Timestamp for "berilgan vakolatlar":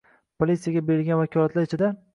0.89-1.71